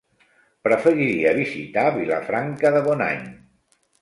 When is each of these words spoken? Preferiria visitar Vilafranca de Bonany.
Preferiria 0.67 1.33
visitar 1.41 1.83
Vilafranca 1.99 2.73
de 2.79 2.83
Bonany. 2.89 3.23